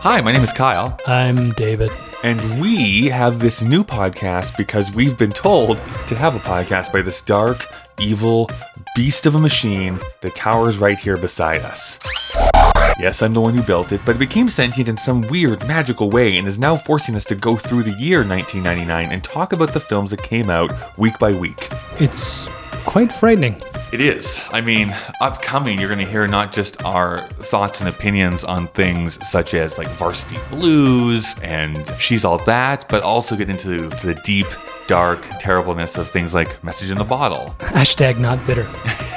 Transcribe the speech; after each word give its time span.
Hi, 0.00 0.20
my 0.20 0.32
name 0.32 0.42
is 0.42 0.52
Kyle, 0.52 0.96
I'm 1.06 1.52
David. 1.52 1.90
and 2.22 2.60
we 2.60 3.06
have 3.06 3.38
this 3.38 3.62
new 3.62 3.84
podcast 3.84 4.56
because 4.56 4.92
we've 4.92 5.16
been 5.18 5.30
told 5.32 5.78
to 6.06 6.14
have 6.14 6.34
a 6.36 6.40
podcast 6.40 6.92
by 6.92 7.02
this 7.02 7.20
dark, 7.22 7.64
evil 8.00 8.48
beast 8.94 9.26
of 9.26 9.34
a 9.34 9.38
machine 9.38 9.98
that 10.20 10.34
towers 10.34 10.78
right 10.78 10.98
here 10.98 11.16
beside 11.16 11.62
us. 11.62 11.98
Yes, 12.98 13.22
I'm 13.22 13.32
the 13.34 13.40
one 13.40 13.54
who 13.54 13.62
built 13.62 13.92
it, 13.92 14.00
but 14.04 14.16
it 14.16 14.18
became 14.18 14.48
sentient 14.48 14.88
in 14.88 14.96
some 14.96 15.22
weird, 15.22 15.66
magical 15.68 16.10
way 16.10 16.36
and 16.36 16.48
is 16.48 16.58
now 16.58 16.76
forcing 16.76 17.14
us 17.14 17.24
to 17.26 17.34
go 17.34 17.56
through 17.56 17.84
the 17.84 17.92
year 17.92 18.18
1999 18.24 19.12
and 19.12 19.22
talk 19.22 19.52
about 19.52 19.72
the 19.72 19.80
films 19.80 20.10
that 20.10 20.22
came 20.22 20.50
out 20.50 20.72
week 20.98 21.18
by 21.18 21.32
week. 21.32 21.68
It's 22.00 22.48
quite 22.84 23.12
frightening. 23.12 23.62
It 23.90 24.02
is. 24.02 24.40
I 24.50 24.60
mean, 24.60 24.94
upcoming, 25.22 25.78
you're 25.80 25.88
going 25.88 26.04
to 26.04 26.10
hear 26.10 26.26
not 26.28 26.52
just 26.52 26.84
our 26.84 27.26
thoughts 27.28 27.80
and 27.80 27.88
opinions 27.88 28.44
on 28.44 28.68
things 28.68 29.18
such 29.26 29.54
as 29.54 29.78
like 29.78 29.88
Varsity 29.88 30.36
Blues 30.50 31.34
and 31.42 31.90
She's 31.98 32.22
All 32.24 32.36
That, 32.44 32.86
but 32.90 33.02
also 33.02 33.34
get 33.34 33.48
into 33.48 33.88
the 33.88 34.14
deep, 34.24 34.46
dark 34.88 35.26
terribleness 35.40 35.96
of 35.96 36.06
things 36.08 36.34
like 36.34 36.62
Message 36.62 36.90
in 36.90 36.98
the 36.98 37.04
Bottle. 37.04 37.54
Hashtag 37.60 38.18
not 38.18 38.44
bitter. 38.46 38.64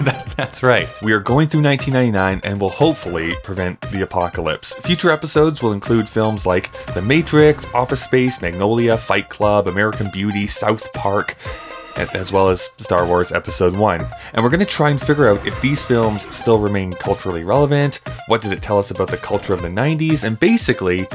That- 0.00 0.26
That's 0.36 0.62
right. 0.64 0.88
We 1.02 1.12
are 1.12 1.20
going 1.20 1.46
through 1.48 1.62
1999 1.62 2.40
and 2.42 2.60
will 2.60 2.68
hopefully 2.70 3.32
prevent 3.44 3.80
the 3.92 4.02
apocalypse. 4.02 4.74
Future 4.74 5.10
episodes 5.12 5.62
will 5.62 5.72
include 5.72 6.08
films 6.08 6.44
like 6.44 6.68
The 6.94 7.00
Matrix, 7.00 7.64
Office 7.72 8.02
Space, 8.02 8.42
Magnolia, 8.42 8.98
Fight 8.98 9.28
Club, 9.28 9.68
American 9.68 10.10
Beauty, 10.10 10.48
South 10.48 10.92
Park, 10.94 11.36
as 11.96 12.32
well 12.32 12.48
as 12.48 12.62
Star 12.78 13.06
Wars 13.06 13.32
Episode 13.32 13.76
1. 13.76 14.04
And 14.32 14.42
we're 14.44 14.50
going 14.50 14.60
to 14.60 14.66
try 14.66 14.90
and 14.90 15.00
figure 15.00 15.28
out 15.28 15.46
if 15.46 15.60
these 15.60 15.84
films 15.84 16.32
still 16.34 16.58
remain 16.58 16.92
culturally 16.92 17.44
relevant, 17.44 18.00
what 18.26 18.42
does 18.42 18.50
it 18.50 18.62
tell 18.62 18.78
us 18.78 18.90
about 18.90 19.08
the 19.08 19.16
culture 19.16 19.54
of 19.54 19.62
the 19.62 19.68
90s, 19.68 20.24
and 20.24 20.38
basically, 20.38 21.06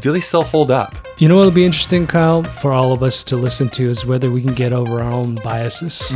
do 0.00 0.12
they 0.12 0.20
still 0.20 0.42
hold 0.42 0.70
up? 0.70 0.94
You 1.18 1.28
know 1.28 1.36
what'll 1.36 1.50
be 1.50 1.64
interesting, 1.64 2.06
Kyle, 2.06 2.42
for 2.42 2.72
all 2.72 2.92
of 2.92 3.02
us 3.02 3.22
to 3.24 3.36
listen 3.36 3.68
to 3.70 3.88
is 3.88 4.04
whether 4.04 4.30
we 4.30 4.42
can 4.42 4.54
get 4.54 4.72
over 4.72 5.00
our 5.00 5.12
own 5.12 5.36
biases. 5.36 6.12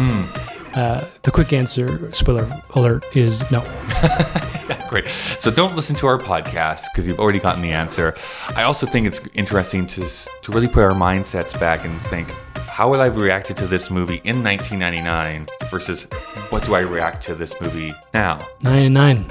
Uh, 0.75 1.05
the 1.23 1.31
quick 1.31 1.53
answer, 1.55 2.13
spoiler 2.13 2.47
alert, 2.75 3.05
is 3.17 3.51
no. 3.51 3.61
Great. 4.91 5.07
So 5.39 5.51
don't 5.51 5.75
listen 5.75 5.97
to 5.97 6.07
our 6.07 6.19
podcast 6.19 6.85
because 6.93 7.09
you've 7.09 7.19
already 7.19 7.39
gotten 7.39 7.63
the 7.63 7.73
answer. 7.73 8.15
I 8.55 8.65
also 8.65 8.87
think 8.87 9.07
it's 9.07 9.21
interesting 9.35 9.87
to 9.89 10.07
to 10.07 10.53
really 10.53 10.69
put 10.69 10.83
our 10.83 10.93
mindsets 10.93 11.59
back 11.59 11.85
and 11.85 11.99
think, 12.03 12.29
how 12.77 12.91
would 12.91 13.01
I 13.01 13.05
have 13.05 13.17
reacted 13.17 13.57
to 13.57 13.67
this 13.67 13.91
movie 13.91 14.21
in 14.25 14.45
1999 14.45 15.47
versus 15.71 16.05
what 16.51 16.63
do 16.63 16.75
I 16.75 16.81
react 16.81 17.23
to 17.23 17.35
this 17.35 17.59
movie 17.59 17.95
now? 18.13 18.39
99. 18.61 19.25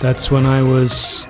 That's 0.00 0.32
when 0.32 0.44
I 0.44 0.62
was 0.64 1.24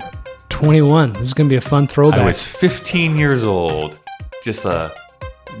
21. 0.49 1.13
This 1.13 1.21
is 1.21 1.33
going 1.35 1.47
to 1.47 1.53
be 1.53 1.57
a 1.57 1.61
fun 1.61 1.85
throwback. 1.85 2.21
I 2.21 2.25
was 2.25 2.43
15 2.43 3.15
years 3.15 3.43
old, 3.43 3.99
just 4.43 4.65
a 4.65 4.91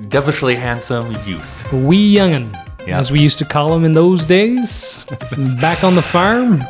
devilishly 0.07 0.55
handsome 0.55 1.11
youth. 1.27 1.71
Wee 1.71 2.15
youngin', 2.15 2.55
Yeah. 2.87 2.97
as 2.97 3.11
we 3.11 3.19
used 3.19 3.37
to 3.37 3.45
call 3.45 3.71
him 3.75 3.85
in 3.85 3.93
those 3.93 4.25
days. 4.25 5.05
Back 5.61 5.83
on 5.83 5.93
the 5.93 6.01
farm. 6.01 6.63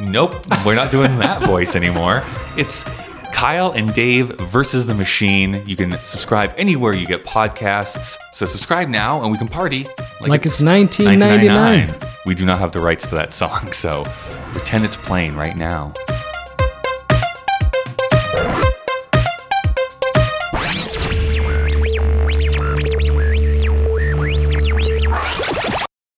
Nope, 0.00 0.34
we're 0.66 0.74
not 0.74 0.90
doing 0.90 1.16
that 1.20 1.40
voice 1.42 1.76
anymore. 1.76 2.24
It's 2.56 2.84
Kyle 3.36 3.72
and 3.72 3.92
Dave 3.92 4.28
versus 4.38 4.86
the 4.86 4.94
machine. 4.94 5.62
You 5.66 5.76
can 5.76 5.98
subscribe 6.02 6.54
anywhere 6.56 6.94
you 6.94 7.06
get 7.06 7.22
podcasts. 7.22 8.16
So 8.32 8.46
subscribe 8.46 8.88
now 8.88 9.22
and 9.22 9.30
we 9.30 9.36
can 9.36 9.46
party 9.46 9.84
Like 10.22 10.46
it's 10.46 10.62
1999. 10.62 11.94
We 12.24 12.34
do 12.34 12.46
not 12.46 12.58
have 12.60 12.72
the 12.72 12.80
rights 12.80 13.06
to 13.08 13.14
that 13.16 13.34
song, 13.34 13.72
so 13.72 14.04
pretend 14.52 14.86
it's 14.86 14.96
playing 14.96 15.36
right 15.36 15.54
now. 15.54 15.92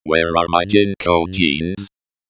Where 0.04 0.28
are 0.28 0.47
my 0.50 0.64
JNCO 0.66 1.32
jeans? 1.32 1.88